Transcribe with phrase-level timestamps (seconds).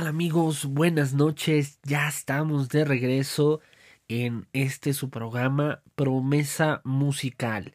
[0.00, 1.80] Hola amigos, buenas noches.
[1.82, 3.60] Ya estamos de regreso
[4.06, 7.74] en este su programa Promesa Musical.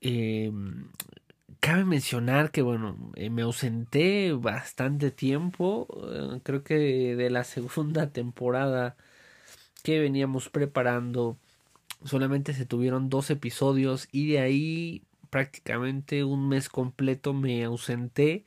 [0.00, 0.88] Em,
[1.60, 6.74] cabe mencionar que bueno, eh, me ausenté bastante tiempo, eh, creo que
[7.16, 8.96] de la segunda temporada
[9.82, 11.36] que veníamos preparando
[12.04, 18.44] solamente se tuvieron dos episodios y de ahí prácticamente un mes completo me ausenté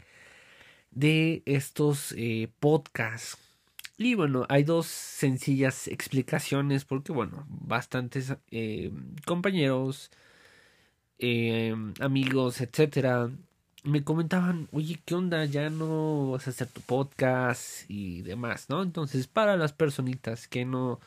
[0.95, 3.38] de estos eh, podcasts.
[3.97, 8.91] Y bueno, hay dos sencillas explicaciones porque bueno, bastantes eh,
[9.25, 10.11] compañeros,
[11.19, 13.30] eh, amigos, etcétera,
[13.83, 15.45] me comentaban, oye, ¿qué onda?
[15.45, 18.81] Ya no vas a hacer tu podcast y demás, ¿no?
[18.81, 21.00] Entonces, para las personitas que no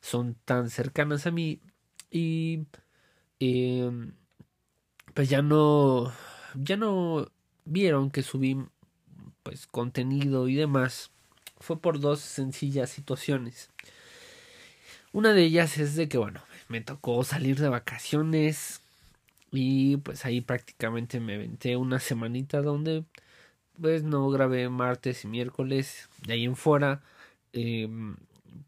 [0.00, 1.60] son tan cercanas a mí
[2.10, 2.66] y
[5.14, 6.12] pues ya no,
[6.54, 7.30] ya no
[7.64, 8.56] vieron que subí
[9.44, 11.12] pues contenido y demás
[11.60, 13.70] fue por dos sencillas situaciones.
[15.12, 18.80] Una de ellas es de que bueno, me tocó salir de vacaciones
[19.52, 23.04] y pues ahí prácticamente me aventé una semanita donde
[23.80, 27.02] pues no grabé martes y miércoles de ahí en fuera.
[27.52, 28.16] Em,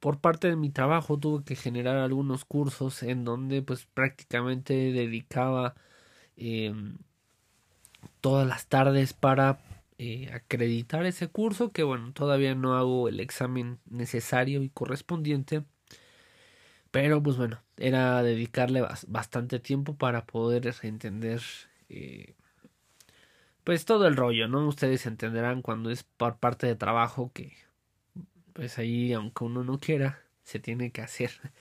[0.00, 5.74] por parte de mi trabajo tuve que generar algunos cursos en donde pues prácticamente dedicaba
[6.36, 6.98] em,
[8.20, 9.58] todas las tardes para
[9.98, 15.64] eh, acreditar ese curso que bueno todavía no hago el examen necesario y correspondiente
[16.90, 21.42] pero pues bueno era dedicarle bastante tiempo para poder entender
[21.88, 22.34] eh,
[23.64, 27.54] pues todo el rollo no ustedes entenderán cuando es por parte de trabajo que
[28.52, 31.30] pues ahí aunque uno no quiera se tiene que hacer.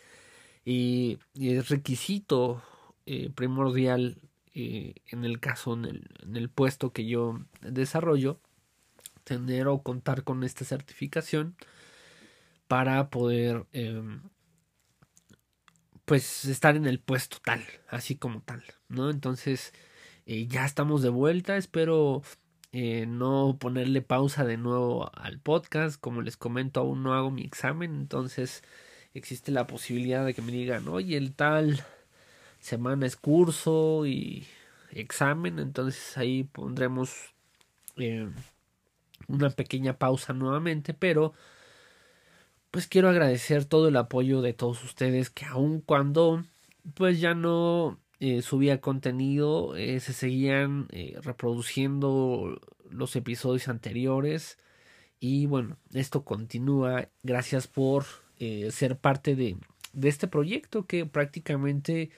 [0.68, 2.64] Y, es requisito
[3.06, 4.18] eh, primordial
[4.56, 8.40] eh, en el caso, en el, en el, puesto que yo desarrollo,
[9.26, 11.58] tener o contar con esta certificación
[12.68, 14.22] para poder em,
[16.06, 19.10] pues estar en el puesto tal, así como tal, ¿no?
[19.10, 19.74] Entonces
[20.26, 22.24] eh, ya estamos de vuelta, espero
[22.72, 27.44] eh, no ponerle pausa de nuevo al podcast, como les comento aún no hago mi
[27.44, 28.64] examen, entonces
[29.14, 31.86] existe la posibilidad de que me digan, oye, el tal
[32.66, 34.46] semana es curso y
[34.92, 37.12] examen, entonces ahí pondremos
[37.98, 38.28] eh,
[39.28, 41.34] una pequeña pausa nuevamente, pero
[42.72, 46.44] pues quiero agradecer todo el apoyo de todos ustedes que aun cuando
[46.96, 50.88] pues ya no eh, subía contenido, eh, se seguían
[51.22, 52.60] reproduciendo
[52.90, 54.58] los episodios anteriores
[55.20, 57.10] y bueno, esto continúa.
[57.24, 58.06] Gracias por
[58.70, 59.56] ser parte de,
[59.94, 62.12] de este proyecto que prácticamente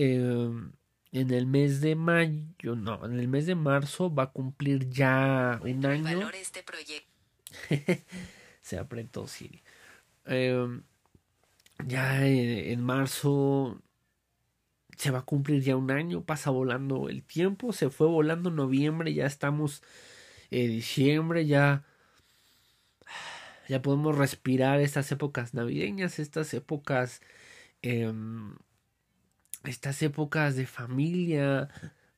[0.00, 0.70] Em,
[1.10, 5.58] en el mes de mayo, no, en el mes de marzo va a cumplir ya
[5.64, 6.30] un año.
[6.30, 7.10] este proyecto.
[8.62, 9.60] Se apretó Siri.
[10.24, 10.84] Em,
[11.84, 13.82] ya en, marzo
[14.96, 19.12] se va a cumplir ya un año, pasa volando el tiempo, se fue volando noviembre,
[19.14, 19.82] ya estamos
[20.52, 21.84] en diciembre, ya
[23.68, 27.20] ya podemos respirar estas épocas navideñas, estas épocas
[27.82, 28.54] em,
[29.64, 31.68] estas épocas de familia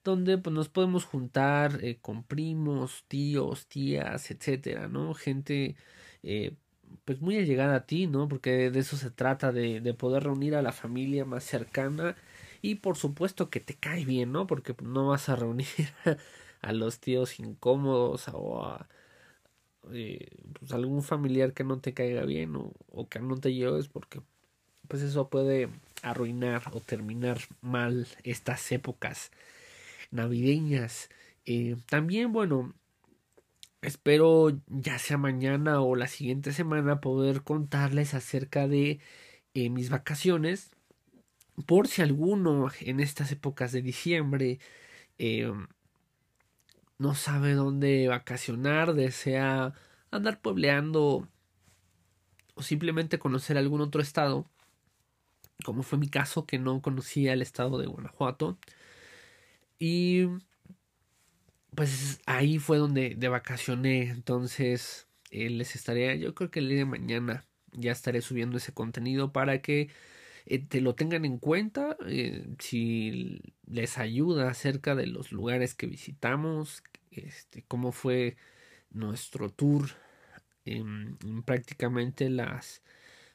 [0.04, 5.14] donde pues, nos podemos juntar eh, con primos, tíos, tías, etcétera, ¿no?
[5.14, 5.76] Gente
[6.22, 6.54] eh,
[7.04, 8.28] pues muy allegada a ti, ¿no?
[8.28, 12.16] Porque de eso se trata, de, de, poder reunir a la familia más cercana
[12.62, 14.46] y por supuesto que te cae bien, ¿no?
[14.46, 15.66] Porque no vas a reunir
[16.62, 18.88] a los tíos incómodos o a
[19.92, 20.28] eh,
[20.58, 24.20] pues, algún familiar que no te caiga bien o, o que no te lleves porque
[24.90, 25.68] pues eso puede
[26.02, 29.30] arruinar o terminar mal estas épocas
[30.10, 31.10] navideñas.
[31.46, 32.74] Eh, también, bueno,
[33.82, 38.98] espero ya sea mañana o la siguiente semana poder contarles acerca de
[39.54, 40.72] eh, mis vacaciones.
[41.66, 44.58] Por si alguno en estas épocas de diciembre
[45.18, 45.52] eh,
[46.98, 49.72] no sabe dónde vacacionar, desea
[50.10, 51.28] andar puebleando
[52.54, 54.46] o simplemente conocer algún otro estado,
[55.64, 58.58] como fue mi caso, que no conocía el estado de Guanajuato.
[59.78, 60.26] Y
[61.74, 64.02] pues ahí fue donde de vacacioné.
[64.10, 68.72] Entonces eh, les estaré, yo creo que el día de mañana ya estaré subiendo ese
[68.72, 69.90] contenido para que
[70.46, 71.96] eh, te lo tengan en cuenta.
[72.06, 78.36] Eh, si les ayuda acerca de los lugares que visitamos, este, cómo fue
[78.90, 79.90] nuestro tour
[80.64, 82.82] en prácticamente las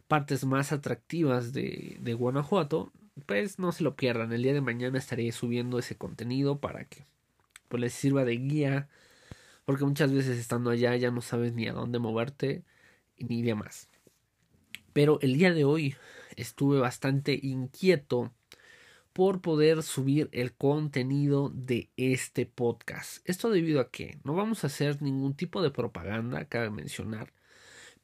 [0.08, 2.92] partes más atractivas de, de Guanajuato,
[3.26, 4.34] pues no se lo pierdan.
[4.34, 7.06] El día de mañana estaré subiendo ese contenido para que
[7.70, 8.90] pues, les sirva de guía
[9.66, 12.64] porque muchas veces estando allá ya no sabes ni a dónde moverte
[13.18, 13.90] ni demás.
[14.94, 15.96] Pero el día de hoy
[16.36, 18.32] estuve bastante inquieto
[19.12, 23.28] por poder subir el contenido de este podcast.
[23.28, 27.34] Esto debido a que no vamos a hacer ningún tipo de propaganda, cabe mencionar,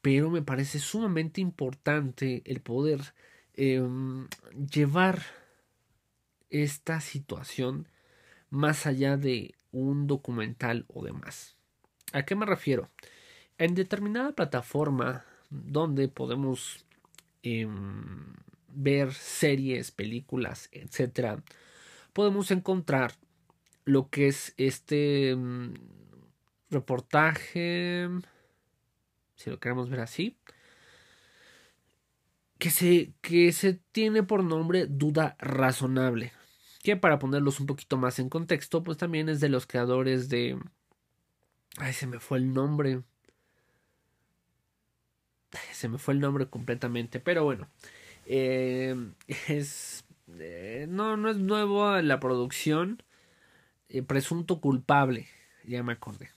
[0.02, 3.14] pero me parece sumamente importante el poder
[3.54, 4.28] em,
[4.72, 5.24] llevar
[6.50, 7.88] esta situación
[8.50, 11.56] más allá de un documental o demás.
[12.14, 12.90] ¿A qué me refiero?
[13.58, 16.86] En determinada plataforma donde podemos
[17.44, 18.34] em,
[18.68, 21.44] ver series, películas, etcétera,
[22.14, 23.14] podemos encontrar
[23.86, 25.74] lo que es este em,
[26.70, 28.10] reportaje,
[29.42, 30.38] si lo queremos ver así,
[32.58, 36.32] que se, que se tiene por nombre Duda Razonable
[36.82, 40.60] que para ponerlos un poquito más en contexto, pues también es de los creadores de...
[41.78, 43.04] Ay, se me fue el nombre.
[45.72, 47.68] Se me fue el nombre completamente, pero bueno.
[48.26, 48.96] Eh,
[49.48, 50.06] es...
[50.40, 53.04] Eh, no, no es nuevo la producción.
[53.90, 55.28] Eh, presunto culpable,
[55.66, 56.32] ya me acordé.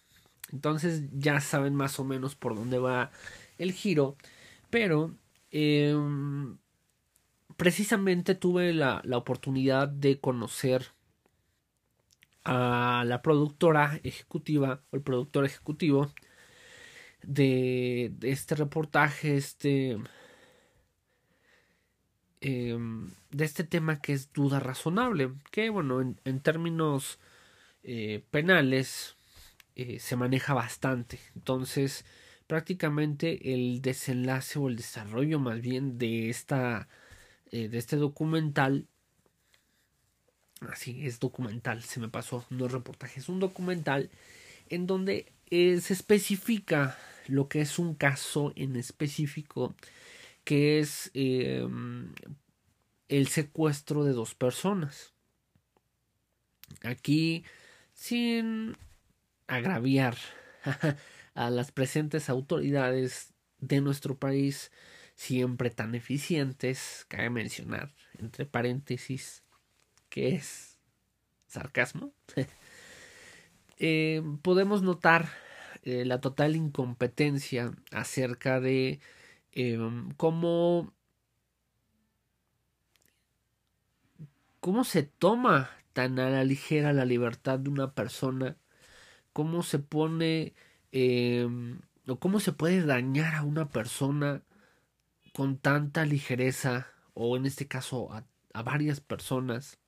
[0.54, 3.10] Entonces ya saben más o menos por dónde va
[3.58, 4.16] el giro.
[4.70, 5.14] Pero
[7.56, 10.86] precisamente tuve la, oportunidad de conocer
[12.44, 16.12] a la productora ejecutiva o el productor ejecutivo
[17.22, 19.98] de, este reportaje, este
[22.40, 27.18] em, de este tema que es duda razonable, que bueno, en, términos
[27.82, 29.16] eh, penales
[29.76, 31.18] eh, se maneja bastante.
[31.34, 32.04] Entonces,
[32.46, 36.88] prácticamente el desenlace o el desarrollo más bien de esta
[37.50, 38.86] eh, de este documental.
[40.60, 44.10] Así es documental, se me pasó, no es reportaje, es un documental
[44.70, 46.96] en donde eh, se especifica
[47.26, 49.74] lo que es un caso en específico,
[50.44, 52.08] que es el
[53.28, 55.12] secuestro de dos personas.
[56.82, 57.44] Aquí,
[57.92, 58.76] sin
[59.46, 60.16] agraviar
[61.34, 64.72] a las presentes autoridades de nuestro país,
[65.14, 69.42] siempre tan eficientes, cabe mencionar, entre paréntesis,
[70.08, 70.78] que es
[71.46, 72.12] sarcasmo,
[73.78, 75.28] eh, podemos notar
[75.82, 79.00] eh, la total incompetencia acerca de
[79.52, 80.92] em, cómo
[84.60, 88.56] cómo se toma tan a la ligera la libertad de una persona,
[89.34, 90.54] cómo se pone
[90.92, 94.42] em, o cómo se puede dañar a una persona
[95.34, 98.24] con tanta ligereza, o en este caso a,
[98.62, 99.78] varias personas.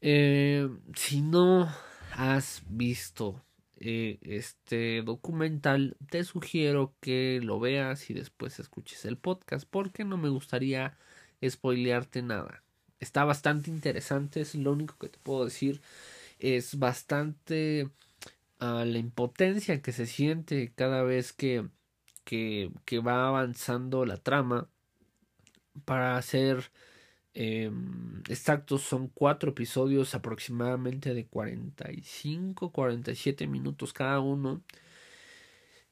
[0.00, 1.68] Eh, si no
[2.12, 3.42] has visto
[3.80, 10.16] eh, este documental, te sugiero que lo veas y después escuches el podcast, porque no
[10.16, 10.96] me gustaría
[11.44, 12.62] spoilearte nada.
[13.00, 15.80] Está bastante interesante, es lo único que te puedo decir.
[16.38, 17.90] Es bastante
[18.58, 21.68] a ah, la impotencia que se siente cada vez que
[22.28, 24.68] que, va avanzando la trama.
[25.84, 26.72] Para ser
[27.34, 34.62] em, exactos, son cuatro episodios aproximadamente de 45, 47 minutos cada uno.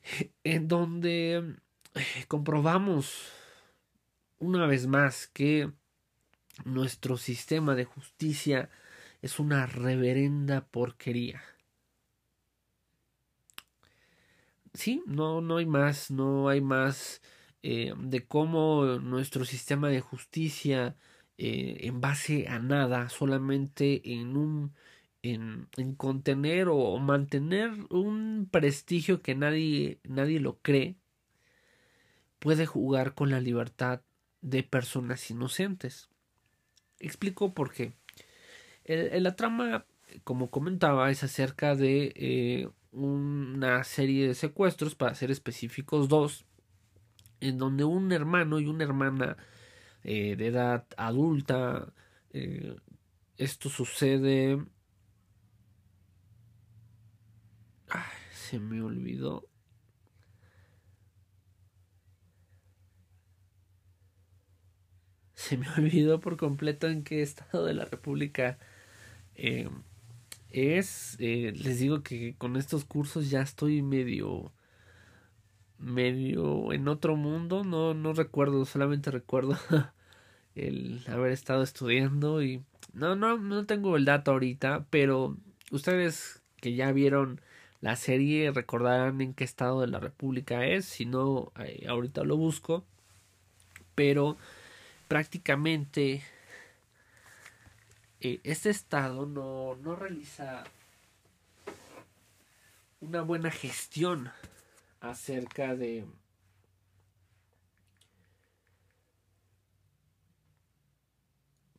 [0.45, 1.57] En donde
[1.95, 3.33] eh, comprobamos
[4.39, 5.73] una vez más que
[6.65, 8.71] nuestro sistema de justicia
[9.27, 11.43] es una reverenda porquería.
[14.77, 17.23] sí, no, no hay más, no hay más
[17.63, 20.97] eh, de cómo nuestro sistema de justicia
[21.39, 24.75] eh, en base a nada, solamente en un
[25.23, 30.97] en, en contener o mantener un prestigio que nadie, nadie lo cree,
[32.39, 34.03] puede jugar con la libertad
[34.41, 36.09] de personas inocentes.
[37.01, 37.95] Explico por qué.
[38.87, 39.85] En, la trama,
[40.25, 46.47] como comentaba, es acerca de eh, una serie de secuestros, para ser específicos dos,
[47.41, 49.37] en donde un hermano y una hermana
[50.05, 51.93] eh, de edad adulta,
[52.33, 52.77] eh,
[53.39, 54.59] esto sucede...
[58.31, 59.49] se me olvidó.
[65.35, 68.59] Se me olvidó por completo en qué estado de la República
[69.37, 69.69] eh,
[70.51, 74.53] es, eh, les digo que con estos cursos ya estoy medio,
[75.79, 79.59] medio en otro mundo, no, no recuerdo, solamente recuerdo
[80.55, 82.63] el haber estado estudiando y
[82.93, 85.37] no, no, no tengo el dato ahorita, pero
[85.71, 87.41] ustedes que ya vieron
[87.83, 91.53] la serie recordarán en qué estado de la República es, si no,
[91.87, 92.85] ahorita lo busco,
[93.95, 94.37] pero
[95.09, 96.23] prácticamente
[98.45, 100.65] este estado no, no realiza
[103.01, 104.31] una buena gestión
[105.01, 106.05] acerca de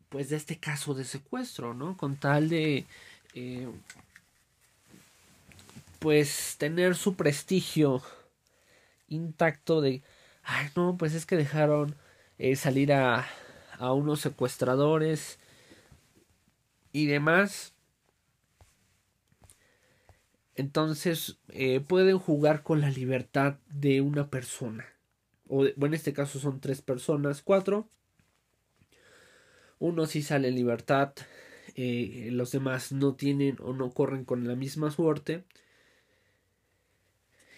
[0.09, 1.97] pues de este caso de secuestro, ¿no?
[1.97, 2.85] Con tal de
[3.33, 3.67] eh,
[5.99, 8.01] pues tener su prestigio
[9.09, 10.01] intacto de,
[10.43, 11.95] ay no, pues es que dejaron
[12.37, 13.27] eh, salir a,
[13.79, 15.39] a unos secuestradores
[16.97, 17.75] y demás.
[20.55, 24.83] Entonces eh, pueden jugar con la libertad de una persona.
[25.47, 27.87] O en este caso son tres personas, cuatro.
[29.77, 31.13] Uno sí sale en libertad,
[31.75, 35.43] eh, los demás no tienen o no corren con la misma suerte.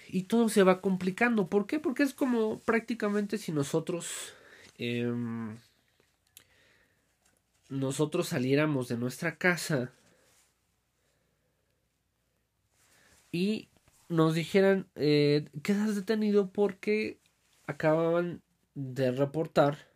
[0.09, 1.49] Y todo se va complicando.
[1.49, 1.79] ¿Por qué?
[1.79, 4.33] Porque es como prácticamente si nosotros...
[4.77, 5.57] Em,
[7.69, 9.93] nosotros saliéramos de nuestra casa
[13.31, 13.69] y
[14.09, 17.19] nos dijeran eh, quedas detenido porque
[17.67, 18.41] acababan
[18.73, 19.87] de reportar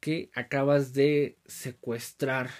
[0.00, 2.50] que acabas de secuestrar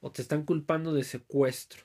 [0.00, 1.84] o te están culpando de secuestro.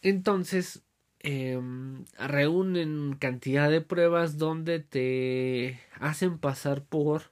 [0.00, 0.82] Entonces,
[1.24, 7.30] Em, reúnen cantidad de pruebas donde te hacen pasar por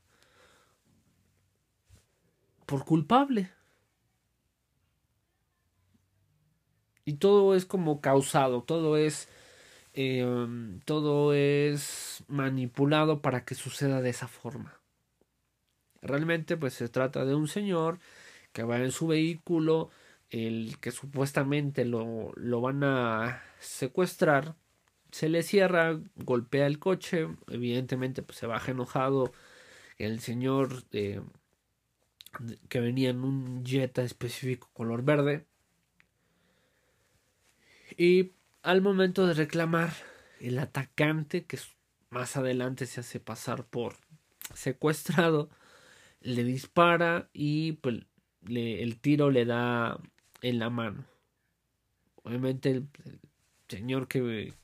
[2.67, 3.51] por culpable.
[7.05, 9.29] Y todo es como causado, todo es
[9.95, 14.81] em, todo es manipulado para que suceda de esa forma.
[16.03, 17.99] Realmente pues se trata de un señor
[18.53, 19.91] que va en su vehículo,
[20.31, 24.55] el que supuestamente lo, lo van a secuestrar,
[25.11, 29.33] se le cierra, golpea el coche, evidentemente pues se baja enojado
[29.99, 35.47] el señor que venía en un Jetta específico color verde.
[37.97, 38.33] Y
[38.63, 39.93] al momento de reclamar
[40.41, 41.59] el atacante que
[42.11, 43.97] más adelante se hace pasar por
[44.55, 45.51] secuestrado
[46.21, 48.05] le dispara y pues
[48.49, 50.01] el tiro le da
[50.43, 51.05] en la mano.
[52.23, 52.89] Obviamente el,
[53.69, 54.55] señor que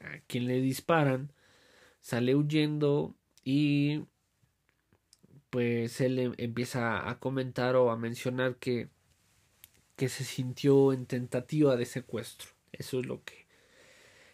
[0.00, 1.32] a quien le disparan
[2.00, 3.14] sale huyendo
[3.44, 4.04] y
[5.50, 8.88] pues él em, empieza a comentar o a mencionar que
[9.96, 12.50] que se sintió en tentativa de secuestro.
[12.72, 13.46] Eso es lo que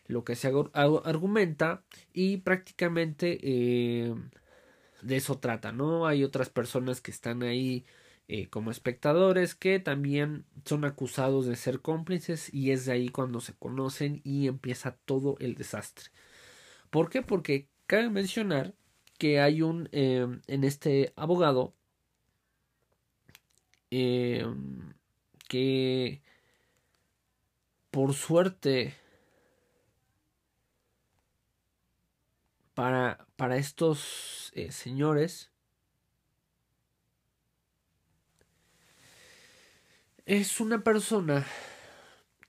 [0.06, 4.14] lo que se argumenta y prácticamente eh,
[5.00, 7.86] de eso trata no hay otras personas que están ahí
[8.28, 13.40] eh, como espectadores que también son acusados de ser cómplices y es de ahí cuando
[13.40, 16.10] se conocen y empieza todo el desastre.
[16.90, 17.22] ¿Por qué?
[17.22, 18.74] Porque cabe mencionar
[19.18, 21.74] que hay un eh, en este abogado
[23.90, 24.46] eh,
[25.48, 26.22] que
[27.90, 28.94] por suerte
[32.74, 35.51] para, para estos señores
[40.26, 41.44] Es una persona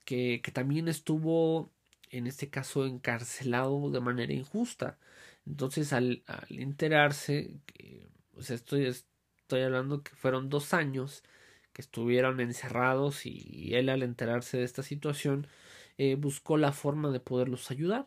[0.04, 1.72] que, que también estuvo,
[2.10, 4.98] en este caso, encarcelado de manera injusta.
[5.46, 11.24] Entonces, al, al enterarse, que, o sea, estoy, estoy hablando que fueron dos años
[11.72, 15.48] que estuvieron encerrados y, él al enterarse de esta situación
[15.98, 18.06] eh, buscó la forma de poderlos ayudar.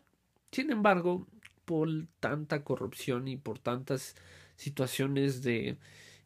[0.52, 1.26] Sin embargo,
[1.66, 4.16] por tanta corrupción y por tantas
[4.56, 5.78] situaciones de,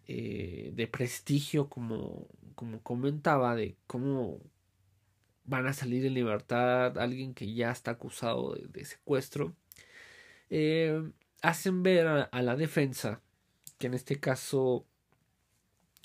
[0.07, 4.41] eh, de prestigio como, como comentaba, de cómo
[5.45, 9.55] van a salir en libertad alguien que ya está acusado de, secuestro,
[10.51, 11.03] eh,
[11.43, 13.21] hacen ver a, la defensa,
[13.79, 14.87] que en este caso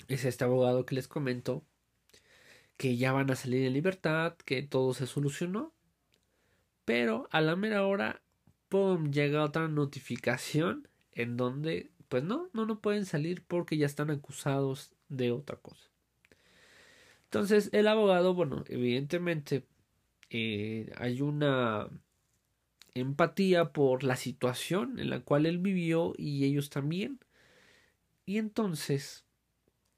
[0.08, 1.64] es este abogado que les comento,
[2.76, 5.72] que ya van a salir en libertad, que todo se solucionó,
[6.84, 8.22] pero a la mera hora,
[8.68, 14.10] ¡pum!, llega otra notificación en donde, pues no, no, no pueden salir porque ya están
[14.10, 15.88] acusados de otra cosa.
[17.28, 19.66] Entonces, el abogado, bueno, evidentemente
[20.30, 21.88] eh, hay una
[22.94, 27.20] empatía por la situación en la cual él vivió y ellos también.
[28.24, 29.26] Y entonces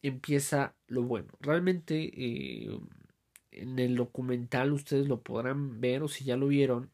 [0.02, 1.28] empieza lo bueno.
[1.40, 2.80] Realmente eh,
[3.52, 6.90] en el documental ustedes lo podrán ver o si ya lo vieron.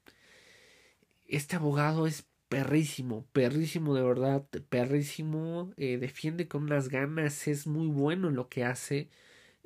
[1.26, 7.86] Este abogado es perrísimo, perrísimo de verdad, perrísimo, eh, defiende con unas ganas, es muy
[7.88, 9.08] bueno en lo que hace,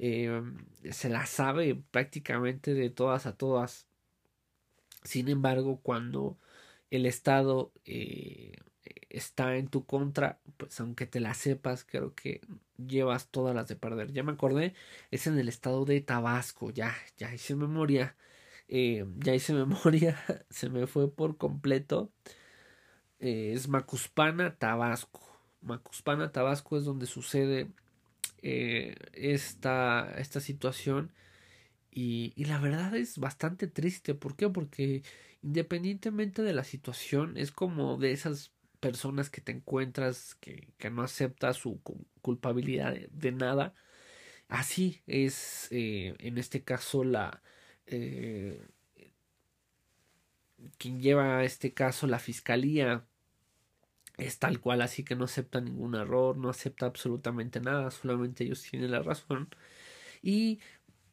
[0.03, 0.43] eh,
[0.93, 3.87] se la sabe prácticamente de todas a todas.
[5.05, 6.39] Sin embargo, cuando
[6.91, 8.57] el Estado eh,
[9.11, 12.41] está en tu contra, pues aunque te la sepas, creo que
[12.79, 14.13] llevas todas las de perder.
[14.13, 14.75] Ya me acordé,
[15.11, 18.17] es en el estado de Tabasco, ya, ya hice memoria,
[18.69, 20.19] eh, ya hice memoria,
[20.51, 22.11] se me fue por completo.
[23.19, 25.21] Es Macuspana, Tabasco.
[25.61, 27.71] Macuspana, Tabasco es donde sucede
[28.43, 31.13] eh, esta, esta situación.
[31.91, 34.15] Y, la verdad es bastante triste.
[34.15, 34.49] ¿Por qué?
[34.49, 35.03] Porque
[35.43, 41.03] independientemente de la situación, es como de esas personas que te encuentras que, que no
[41.03, 41.81] acepta su
[42.23, 43.75] culpabilidad de, nada.
[44.49, 47.43] Así es, eh, en este caso, la...
[47.87, 48.67] Eh,
[50.79, 53.07] quien lleva este caso, la fiscalía,
[54.21, 58.63] es tal cual, así que no acepta ningún error, no acepta absolutamente nada, solamente ellos
[58.63, 59.49] tienen la razón.
[60.23, 60.61] Y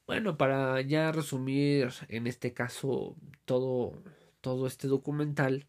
[0.06, 4.02] bueno, para ya resumir en este caso todo,
[4.42, 5.68] todo este documental,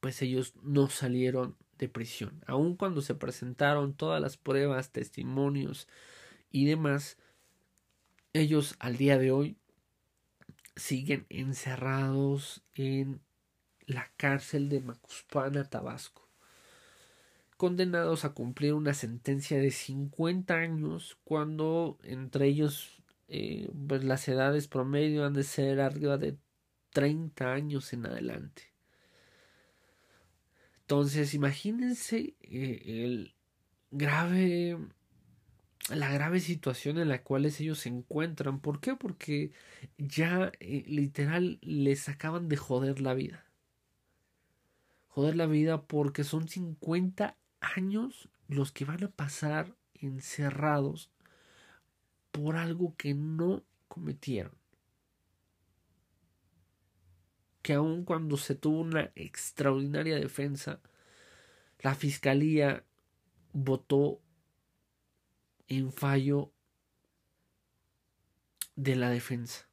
[0.00, 2.42] pues ellos no salieron de prisión.
[2.46, 5.88] Aun cuando se presentaron todas las pruebas, testimonios
[6.50, 7.18] y demás,
[8.32, 9.56] ellos al día de hoy
[10.76, 13.20] siguen encerrados en
[13.86, 16.28] la cárcel de Macuspana, Tabasco,
[17.56, 24.68] condenados a cumplir una sentencia de 50 años cuando entre ellos eh, pues las edades
[24.68, 26.36] promedio han de ser arriba de
[26.90, 28.72] 30 años en adelante.
[30.82, 33.34] Entonces, imagínense eh, el
[33.90, 34.78] grave
[35.90, 38.60] la grave situación en la cual ellos se encuentran.
[38.60, 38.96] ¿Por qué?
[38.96, 39.52] Porque
[39.98, 43.45] ya eh, literal les acaban de joder la vida.
[45.16, 51.10] Joder la vida porque son 50 años los que van a pasar encerrados
[52.32, 54.52] por algo que no cometieron.
[57.62, 60.80] que aun cuando se tuvo una extraordinaria defensa,
[61.80, 62.84] la fiscalía
[63.54, 64.20] votó
[65.66, 66.52] en fallo
[68.74, 69.65] de la defensa.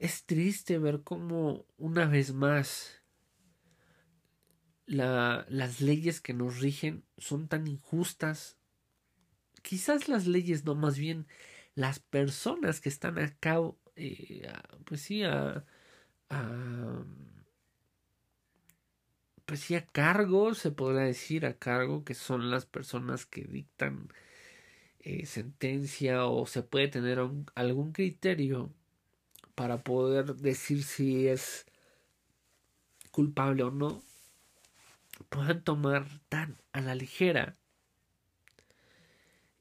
[0.00, 3.02] Es triste ver cómo una vez más
[4.86, 8.56] la, las leyes que nos rigen son tan injustas.
[9.60, 11.26] Quizás las leyes no, más bien
[11.74, 13.58] las personas que están acá,
[13.94, 14.50] eh,
[14.86, 15.66] pues sí, a,
[19.44, 24.08] pues sí, a cargo, se podrá decir a cargo, que son las personas que dictan
[25.00, 27.20] eh, sentencia o se puede tener
[27.54, 28.72] algún criterio
[29.60, 31.66] para poder decir si es
[33.10, 34.02] culpable o no,
[35.28, 37.58] puedan tomar tan a la ligera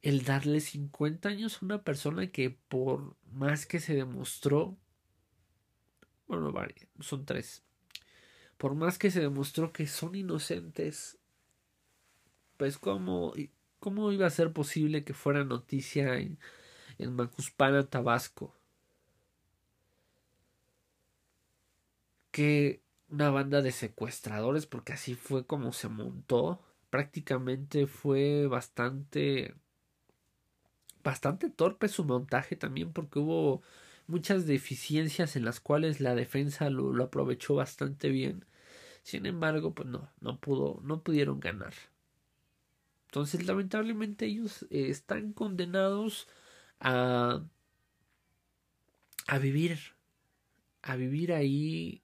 [0.01, 4.77] el darle 50 años a una persona que por más que se demostró,
[6.27, 6.53] bueno,
[7.01, 7.65] son tres,
[8.57, 11.19] por más que se demostró que son inocentes,
[12.55, 13.33] pues cómo,
[13.81, 16.39] cómo iba a ser posible que fuera noticia en,
[16.99, 18.58] en Macuspana, Tabasco.
[22.31, 29.55] Que una banda de secuestradores, porque así fue como se montó, prácticamente fue bastante
[31.03, 33.61] bastante torpe su montaje también porque hubo
[34.07, 38.45] muchas deficiencias en las cuales la defensa lo, aprovechó bastante bien.
[39.03, 41.73] Sin embargo, pues no, no pudo, no pudieron ganar.
[43.07, 46.27] Entonces, lamentablemente ellos eh, están condenados
[46.79, 47.43] a
[49.27, 49.77] a vivir
[50.81, 52.01] a vivir ahí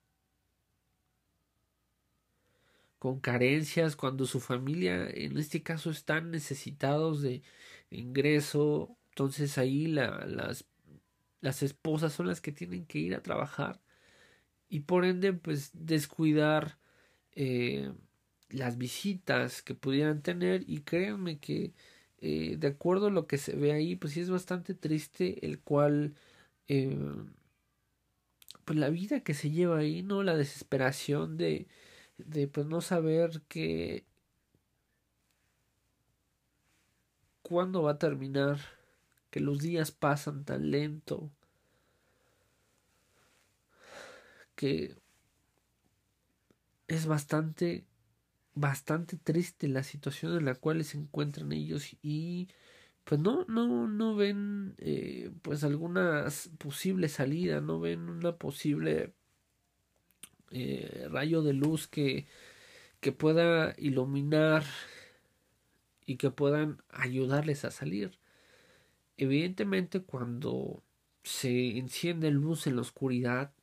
[3.06, 7.44] con carencias cuando su familia en este caso están necesitados de
[7.92, 10.66] ingreso, entonces ahí la, las,
[11.40, 13.80] las esposas son las que tienen que ir a trabajar
[14.70, 16.80] y por ende pues descuidar
[17.34, 17.94] eh,
[18.50, 21.76] las visitas que pudieran tener y créanme que
[22.18, 25.60] eh, de acuerdo a lo que se ve ahí pues sí es bastante triste el
[25.60, 26.16] cual
[26.68, 26.98] eh,
[28.66, 31.68] pues la vida que se lleva ahí no la desesperación de
[32.18, 34.06] de pues no saber que
[37.42, 38.60] cuándo va a terminar,
[39.30, 41.32] que los días pasan tan lento,
[44.56, 44.96] que
[46.88, 47.86] es bastante,
[48.54, 52.50] bastante triste la situación en la cual se encuentran ellos y
[53.04, 56.26] pues no, no, no ven eh, pues alguna
[56.58, 59.14] posible salida, no ven una posible
[60.52, 62.28] eh, rayo de luz que,
[63.00, 64.64] que pueda iluminar
[66.06, 68.18] y que puedan ayudarles a salir.
[69.18, 70.84] Evidentemente cuando
[71.24, 73.54] se enciende luz en la oscuridad,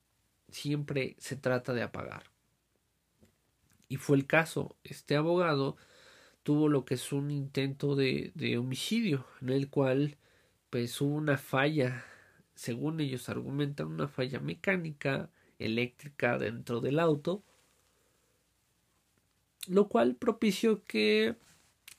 [0.50, 2.24] siempre se trata de apagar.
[3.88, 4.76] Y fue el caso.
[4.84, 5.76] Este abogado
[6.42, 10.16] tuvo lo que es un intento de, de homicidio, en el cual
[10.70, 12.04] pues hubo una falla,
[12.54, 17.42] según ellos argumentan, una falla mecánica, eléctrica dentro del auto,
[19.68, 21.36] lo cual propició que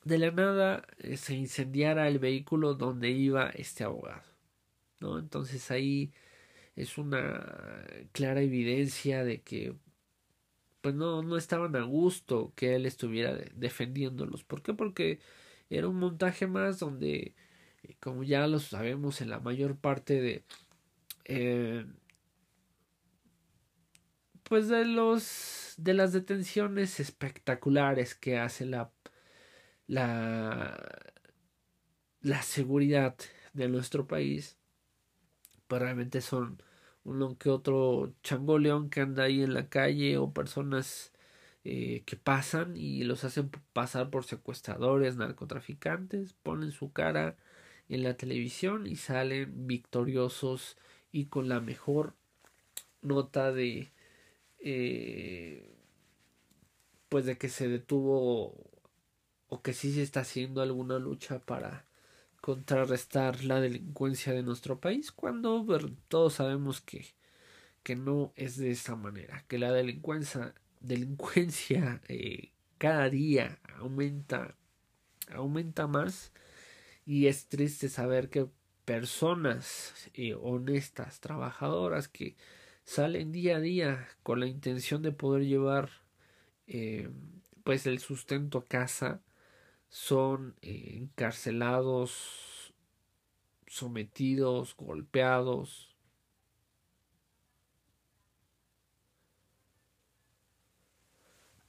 [0.04, 4.24] de la nada eh, se incendiara el vehículo donde iba este abogado.
[5.00, 5.18] ¿no?
[5.18, 6.12] Entonces ahí
[6.76, 9.74] es una clara evidencia de que
[10.80, 14.44] pues no, no estaban a gusto que él estuviera defendiéndolos.
[14.44, 14.74] ¿Por qué?
[14.74, 15.18] Porque
[15.70, 17.34] era un montaje más donde,
[17.82, 20.44] eh, como ya lo sabemos en la mayor parte de...
[21.24, 21.86] Eh,
[24.44, 28.90] pues de los de las detenciones espectaculares que hace la
[29.86, 30.78] la
[32.22, 33.16] la seguridad
[33.52, 34.58] de nuestro país
[35.68, 36.62] pues realmente son
[37.04, 41.12] uno que otro changoleón que anda ahí en la calle o personas
[41.64, 47.36] eh, que pasan y los hacen pasar por secuestradores, narcotraficantes, ponen su cara
[47.88, 50.76] en la televisión y salen victoriosos
[51.12, 52.14] y con la mejor
[53.02, 53.92] nota de
[54.66, 55.76] eh,
[57.10, 58.56] pues de que se detuvo
[59.48, 61.86] o que sí se está haciendo alguna lucha para
[62.40, 65.66] contrarrestar la delincuencia de nuestro país cuando
[66.08, 67.14] todos sabemos que,
[67.82, 74.56] que no es de esa manera, que la delincuencia, delincuencia eh, cada día aumenta,
[75.30, 76.32] aumenta más
[77.04, 78.48] y es triste saber que
[78.86, 82.36] personas eh, honestas, trabajadoras que
[82.84, 85.90] salen día a día con la intención de poder llevar
[86.66, 87.10] eh,
[87.64, 89.22] pues el sustento a casa
[89.88, 92.74] son eh, encarcelados,
[93.66, 95.94] sometidos, golpeados.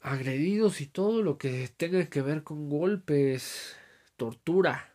[0.06, 3.76] agredidos y todo lo que tenga que ver con golpes,
[4.18, 4.95] tortura.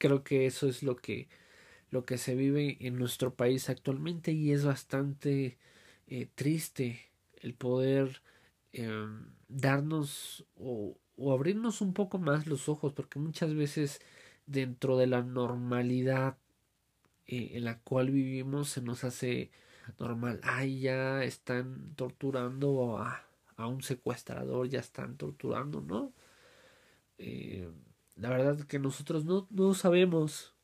[0.00, 1.28] Creo que eso es lo que
[1.90, 5.58] lo que se vive en nuestro país actualmente y es bastante
[6.08, 8.22] eh, triste el poder
[8.72, 14.00] em, darnos o, o, abrirnos un poco más los ojos, porque muchas veces
[14.46, 16.38] dentro de la normalidad
[17.26, 19.50] eh, en la cual vivimos se nos hace
[19.98, 26.14] normal, ay, ya están torturando a, a un secuestrador, ya están torturando, ¿no?
[28.20, 30.54] La verdad que nosotros no, no sabemos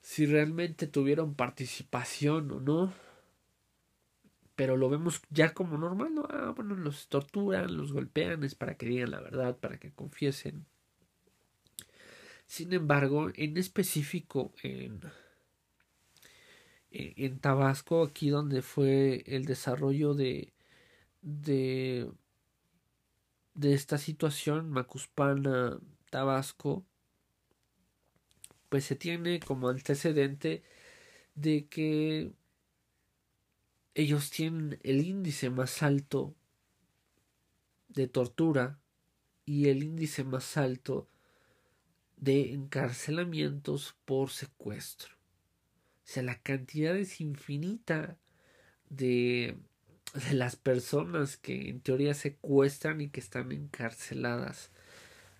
[0.00, 2.92] si realmente tuvieron participación o no
[4.58, 6.26] pero lo vemos ya como normal, ¿no?
[6.28, 10.66] Ah, bueno, los torturan, los golpean, es para que digan la verdad, para que confiesen.
[12.44, 15.00] Sin embargo, en específico en,
[16.90, 20.52] en Tabasco, aquí donde fue el desarrollo de,
[21.22, 22.10] de,
[23.58, 26.86] de esta situación, Macuspana, Tabasco,
[28.68, 30.62] pues se tiene como antecedente
[31.34, 32.30] de que
[33.94, 36.36] ellos tienen el índice más alto
[37.88, 38.78] de tortura
[39.44, 41.08] y el índice más alto
[42.16, 45.16] de encarcelamientos por secuestro.
[45.16, 48.18] O sea, la cantidad es infinita
[48.88, 49.58] de,
[50.14, 54.70] de las personas que en teoría secuestran y que están encarceladas.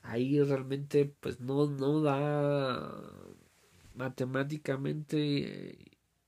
[0.02, 2.92] Ahí realmente pues no, no da
[3.94, 5.78] matemáticamente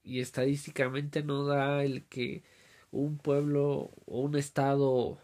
[0.03, 2.43] y estadísticamente no da el que
[2.91, 5.19] un pueblo o un estado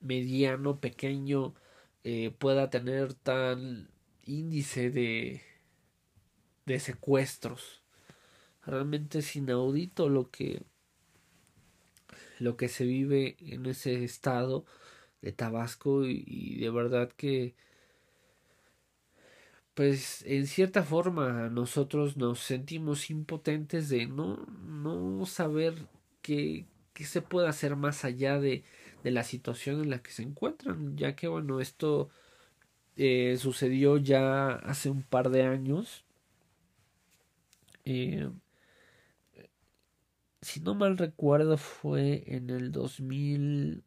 [0.00, 1.54] mediano, pequeño,
[2.04, 3.90] eh, pueda tener tal
[4.24, 5.42] índice de,
[6.66, 7.82] de secuestros.
[8.64, 10.62] Realmente es inaudito lo que
[12.40, 14.64] lo que se vive en ese estado
[15.22, 17.54] de Tabasco y de verdad que
[19.74, 25.74] pues en cierta forma nosotros nos sentimos impotentes de no, no saber
[26.22, 28.64] qué, qué se puede hacer más allá de,
[29.04, 32.10] de, la situación en la que se encuentran, ya que bueno, esto
[32.96, 36.04] eh, sucedió ya hace un par de años.
[37.86, 38.28] Eh,
[40.42, 43.84] si no mal recuerdo, fue en el 2000,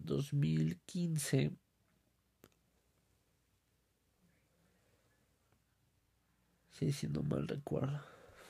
[0.00, 1.42] 2015.
[1.42, 1.50] Eh,
[6.70, 8.00] sí, si no mal recuerdo.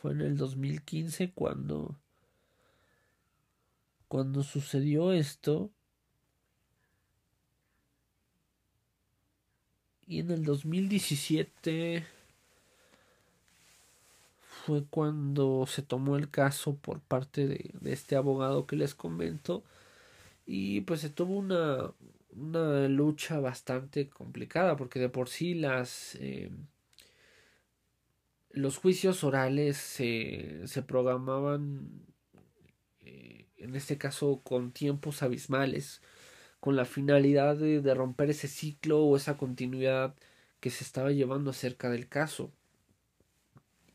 [0.01, 1.99] Fue en el 2015 cuando
[4.09, 5.73] cuando sucedió esto
[10.07, 12.05] y en el 2017
[14.67, 19.65] fue cuando se tomó el caso por parte de, este abogado que les comento.
[20.47, 21.93] Y pues se tuvo una,
[22.37, 26.51] una lucha bastante complicada porque de por sí las eh,
[28.51, 31.89] los juicios orales se, se programaban
[33.01, 36.03] eh, en este caso con tiempos abismales
[36.61, 40.15] con la finalidad de, de romper ese ciclo o esa continuidad
[40.61, 42.53] que se estaba llevando acerca del caso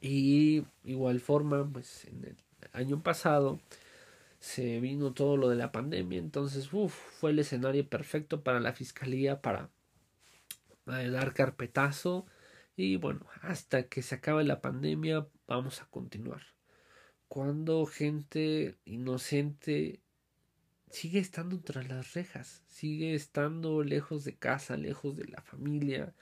[0.01, 2.37] y igual forma, pues en el
[2.73, 3.59] año pasado
[4.39, 8.73] se vino todo lo de la pandemia, entonces uf, fue el escenario perfecto para la
[8.73, 9.69] fiscalía para
[10.87, 12.25] eh, dar carpetazo
[12.75, 16.43] y bueno, hasta que se acabe la pandemia vamos a continuar.
[17.27, 19.99] Cuando gente inocente
[20.91, 26.13] sigue estando tras las rejas, sigue estando lejos de casa, lejos de la familia,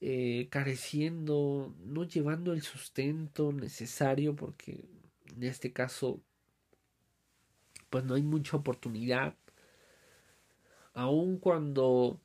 [0.00, 4.84] eh, careciendo, no llevando el sustento necesario porque
[5.34, 6.20] en este caso
[7.90, 9.34] pues no hay mucha oportunidad.
[10.94, 12.20] Aun cuando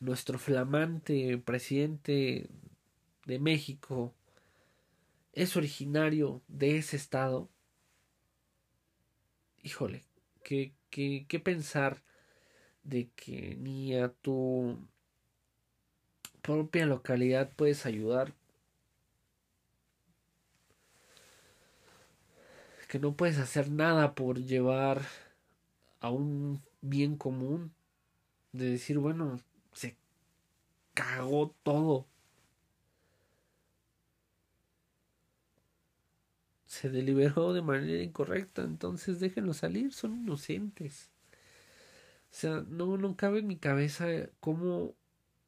[0.00, 2.48] nuestro flamante presidente
[3.26, 4.14] de México
[5.32, 7.50] es originario de ese estado,
[9.62, 10.04] híjole,
[10.42, 12.02] ¿qué, qué, qué pensar
[12.84, 14.78] de que ni a tu
[16.44, 18.34] propia localidad puedes ayudar.
[22.88, 25.00] Que no puedes hacer nada por llevar
[26.00, 27.72] a un bien común.
[28.52, 29.40] De decir, bueno,
[29.72, 29.96] se
[30.92, 32.06] cagó todo.
[36.66, 41.10] Se deliberó de manera incorrecta, entonces déjenlo salir, son inocentes.
[42.30, 44.06] O sea, no, no cabe en mi cabeza
[44.40, 44.94] cómo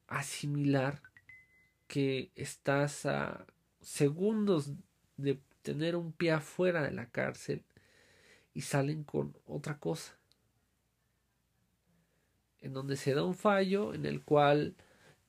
[0.07, 1.01] asimilar
[1.87, 3.45] que estás a
[3.81, 4.71] segundos
[5.17, 7.63] de tener un pie afuera de la cárcel
[8.53, 10.17] y salen con otra cosa.
[12.59, 14.75] En donde se da un fallo en el cual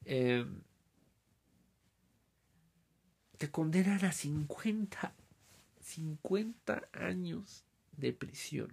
[0.05, 0.47] eh,
[3.37, 5.15] te condenan a 50,
[5.81, 7.65] 50 años
[7.97, 8.73] de prisión.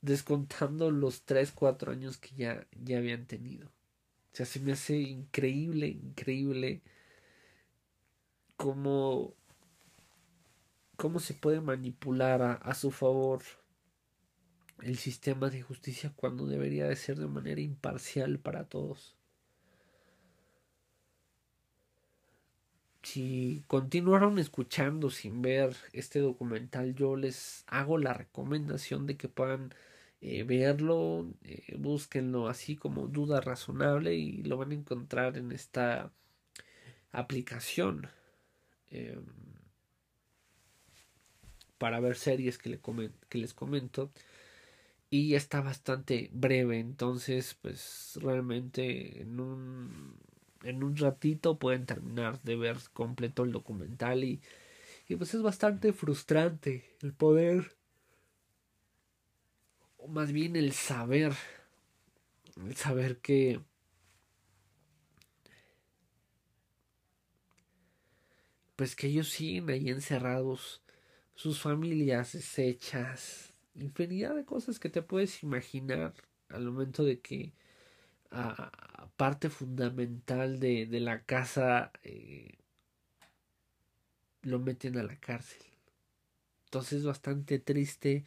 [0.00, 3.72] Descontando los 3, 4 años que ya, ya habían tenido.
[4.32, 6.82] O sea, se me hace increíble, increíble
[8.56, 9.34] cómo,
[10.96, 13.42] cómo se puede manipular a, a su favor
[14.82, 19.16] el sistema de justicia cuando debería de ser de manera imparcial para todos.
[23.02, 29.72] Si continuaron escuchando sin ver este documental, yo les hago la recomendación de que puedan
[30.20, 36.12] eh, verlo, eh, búsquenlo así como duda razonable y lo van a encontrar en esta
[37.12, 38.08] aplicación
[38.90, 39.24] em,
[41.78, 42.80] para ver series que, le
[43.28, 44.10] que les comento.
[45.10, 50.18] Y está bastante breve entonces pues realmente en un
[50.64, 54.40] en un ratito pueden terminar de ver completo el documental y,
[55.08, 57.77] y pues es bastante frustrante el poder
[60.08, 61.32] más bien el saber,
[62.56, 63.60] el saber que
[68.76, 70.82] pues que ellos siguen ahí encerrados,
[71.34, 76.14] sus familias deshechas, infinidad de cosas que te puedes imaginar
[76.48, 77.52] al momento de que
[78.30, 82.58] a, parte fundamental de, de la casa eh,
[84.42, 85.62] lo meten a la cárcel.
[86.66, 88.24] Entonces es bastante triste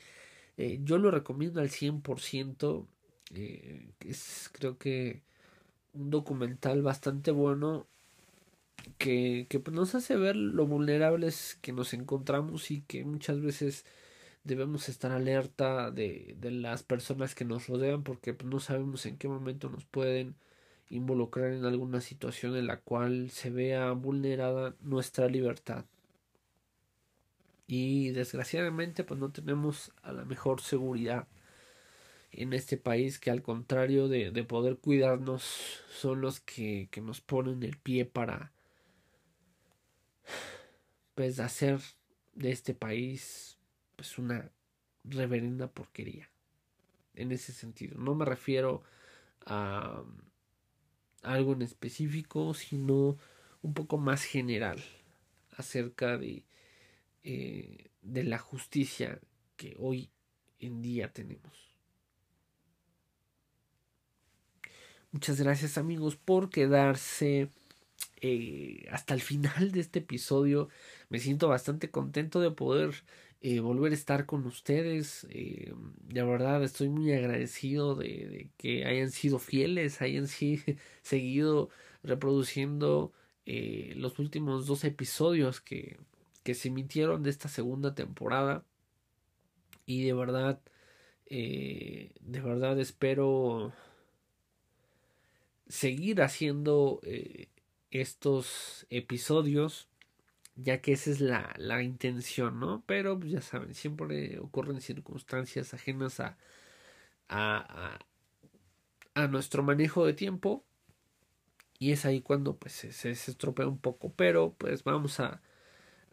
[0.62, 2.88] eh, yo lo recomiendo al 100%.
[3.34, 5.24] Eh, es creo que
[5.94, 7.88] un documental bastante bueno
[8.98, 13.86] que, que pues, nos hace ver lo vulnerables que nos encontramos y que muchas veces
[14.44, 19.18] debemos estar alerta de, de las personas que nos rodean porque pues, no sabemos en
[19.18, 20.36] qué momento nos pueden
[20.90, 25.86] involucrar en alguna situación en la cual se vea vulnerada nuestra libertad
[27.74, 31.30] y desgraciadamente pues no tenemos a la mejor seguridad
[32.34, 37.22] en este país que al contrario de, de poder cuidarnos son los que, que nos
[37.22, 38.52] ponen el pie para
[41.16, 41.80] pues hacer
[42.34, 43.58] de este país
[43.96, 44.52] pues una
[45.06, 46.30] reverenda porquería
[47.14, 47.98] en ese sentido.
[47.98, 48.84] No me refiero
[49.46, 50.04] a
[51.24, 53.18] algo en específico sino
[53.62, 54.84] un poco más general
[55.56, 56.44] acerca de
[57.24, 59.20] eh, de la justicia
[59.56, 60.10] que hoy
[60.60, 61.72] en día tenemos
[65.12, 67.50] muchas gracias amigos por quedarse
[68.22, 70.70] eh, hasta el final de este episodio.
[71.10, 73.04] Me siento bastante contento de poder
[73.42, 75.28] eh, volver a estar con ustedes.
[75.30, 75.74] Eh,
[76.08, 80.28] de verdad estoy muy agradecido de, que hayan sido fieles, hayan
[81.02, 81.70] seguido
[82.04, 83.14] reproduciendo
[83.96, 85.98] los últimos dos episodios que,
[86.44, 88.66] que se emitieron de esta segunda temporada.
[89.86, 90.62] Y de verdad,
[91.30, 93.74] de verdad espero
[95.68, 97.02] seguir haciendo
[97.92, 99.90] estos episodios,
[100.56, 102.84] ya que esa es la, la intención, ¿no?
[102.86, 106.38] Pero pues, ya saben, siempre ocurren circunstancias ajenas a,
[107.30, 108.00] a,
[109.14, 110.64] a, nuestro manejo de tiempo
[111.80, 115.42] y es ahí cuando pues se, se, estropea un poco, pero pues vamos a,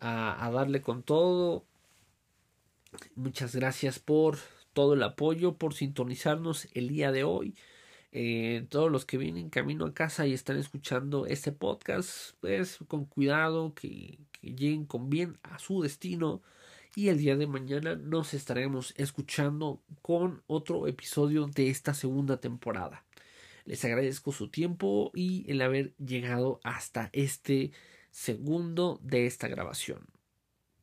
[0.01, 1.65] a, darle con todo.
[3.15, 4.39] Muchas gracias por
[4.73, 7.55] todo el apoyo, por sintonizarnos el día de hoy.
[8.11, 13.05] Eh, todos los que vienen camino a casa y están escuchando este podcast, pues con
[13.05, 16.43] cuidado, que, que lleguen con bien a su destino.
[16.95, 23.05] Y el día de mañana nos estaremos escuchando con otro episodio de esta segunda temporada.
[23.69, 27.73] Les agradezco su tiempo y el haber llegado hasta este
[28.11, 30.07] segundo de esta grabación.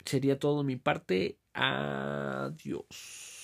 [0.06, 1.40] Sería todo mi parte.
[1.54, 3.35] Adiós.